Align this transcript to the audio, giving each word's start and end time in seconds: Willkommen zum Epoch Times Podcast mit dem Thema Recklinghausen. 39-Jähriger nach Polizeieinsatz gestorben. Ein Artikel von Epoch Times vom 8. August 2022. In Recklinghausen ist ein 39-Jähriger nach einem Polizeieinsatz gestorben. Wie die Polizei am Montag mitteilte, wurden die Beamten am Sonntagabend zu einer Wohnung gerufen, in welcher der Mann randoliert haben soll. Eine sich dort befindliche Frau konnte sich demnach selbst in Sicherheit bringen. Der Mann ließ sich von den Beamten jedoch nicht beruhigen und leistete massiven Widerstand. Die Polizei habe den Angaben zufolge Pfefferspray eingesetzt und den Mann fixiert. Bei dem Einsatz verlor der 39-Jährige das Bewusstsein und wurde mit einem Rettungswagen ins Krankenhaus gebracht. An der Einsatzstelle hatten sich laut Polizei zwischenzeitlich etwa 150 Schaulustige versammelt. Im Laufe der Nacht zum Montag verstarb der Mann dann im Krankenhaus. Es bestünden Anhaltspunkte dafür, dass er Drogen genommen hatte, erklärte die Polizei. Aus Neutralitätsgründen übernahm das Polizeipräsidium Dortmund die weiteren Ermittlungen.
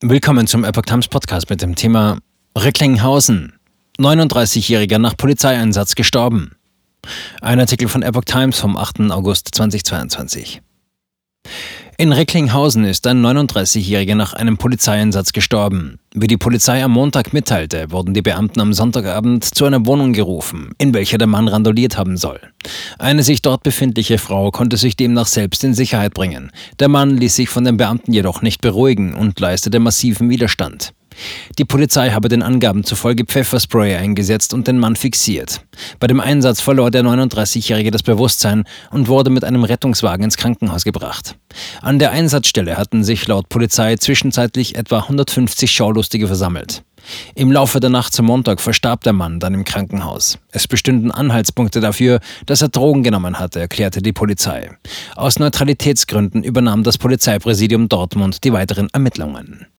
Willkommen 0.00 0.46
zum 0.46 0.62
Epoch 0.62 0.82
Times 0.82 1.08
Podcast 1.08 1.50
mit 1.50 1.60
dem 1.60 1.74
Thema 1.74 2.20
Recklinghausen. 2.56 3.54
39-Jähriger 3.98 4.98
nach 4.98 5.16
Polizeieinsatz 5.16 5.96
gestorben. 5.96 6.52
Ein 7.40 7.58
Artikel 7.58 7.88
von 7.88 8.02
Epoch 8.02 8.22
Times 8.24 8.60
vom 8.60 8.76
8. 8.76 9.10
August 9.10 9.48
2022. 9.56 10.62
In 11.96 12.12
Recklinghausen 12.12 12.84
ist 12.84 13.08
ein 13.08 13.26
39-Jähriger 13.26 14.14
nach 14.14 14.34
einem 14.34 14.56
Polizeieinsatz 14.56 15.32
gestorben. 15.32 15.98
Wie 16.20 16.26
die 16.26 16.36
Polizei 16.36 16.82
am 16.82 16.90
Montag 16.90 17.32
mitteilte, 17.32 17.92
wurden 17.92 18.12
die 18.12 18.22
Beamten 18.22 18.60
am 18.60 18.72
Sonntagabend 18.72 19.44
zu 19.44 19.66
einer 19.66 19.86
Wohnung 19.86 20.12
gerufen, 20.12 20.72
in 20.76 20.92
welcher 20.92 21.16
der 21.16 21.28
Mann 21.28 21.46
randoliert 21.46 21.96
haben 21.96 22.16
soll. 22.16 22.40
Eine 22.98 23.22
sich 23.22 23.40
dort 23.40 23.62
befindliche 23.62 24.18
Frau 24.18 24.50
konnte 24.50 24.76
sich 24.76 24.96
demnach 24.96 25.28
selbst 25.28 25.62
in 25.62 25.74
Sicherheit 25.74 26.14
bringen. 26.14 26.50
Der 26.80 26.88
Mann 26.88 27.16
ließ 27.16 27.36
sich 27.36 27.48
von 27.48 27.62
den 27.62 27.76
Beamten 27.76 28.12
jedoch 28.12 28.42
nicht 28.42 28.60
beruhigen 28.60 29.14
und 29.14 29.38
leistete 29.38 29.78
massiven 29.78 30.28
Widerstand. 30.28 30.92
Die 31.58 31.64
Polizei 31.64 32.10
habe 32.10 32.28
den 32.28 32.42
Angaben 32.42 32.84
zufolge 32.84 33.24
Pfefferspray 33.24 33.96
eingesetzt 33.96 34.54
und 34.54 34.68
den 34.68 34.78
Mann 34.78 34.96
fixiert. 34.96 35.60
Bei 36.00 36.06
dem 36.06 36.20
Einsatz 36.20 36.60
verlor 36.60 36.90
der 36.90 37.02
39-Jährige 37.02 37.90
das 37.90 38.02
Bewusstsein 38.02 38.64
und 38.90 39.08
wurde 39.08 39.30
mit 39.30 39.44
einem 39.44 39.64
Rettungswagen 39.64 40.24
ins 40.24 40.36
Krankenhaus 40.36 40.84
gebracht. 40.84 41.36
An 41.82 41.98
der 41.98 42.10
Einsatzstelle 42.10 42.76
hatten 42.76 43.04
sich 43.04 43.26
laut 43.26 43.48
Polizei 43.48 43.96
zwischenzeitlich 43.96 44.76
etwa 44.76 44.98
150 45.00 45.70
Schaulustige 45.70 46.26
versammelt. 46.26 46.82
Im 47.34 47.52
Laufe 47.52 47.80
der 47.80 47.90
Nacht 47.90 48.12
zum 48.12 48.26
Montag 48.26 48.60
verstarb 48.60 49.02
der 49.02 49.12
Mann 49.12 49.40
dann 49.40 49.54
im 49.54 49.64
Krankenhaus. 49.64 50.38
Es 50.50 50.66
bestünden 50.66 51.10
Anhaltspunkte 51.10 51.80
dafür, 51.80 52.20
dass 52.46 52.62
er 52.62 52.68
Drogen 52.68 53.02
genommen 53.02 53.38
hatte, 53.38 53.60
erklärte 53.60 54.02
die 54.02 54.12
Polizei. 54.12 54.70
Aus 55.16 55.38
Neutralitätsgründen 55.38 56.42
übernahm 56.42 56.82
das 56.82 56.98
Polizeipräsidium 56.98 57.88
Dortmund 57.88 58.44
die 58.44 58.52
weiteren 58.52 58.88
Ermittlungen. 58.92 59.66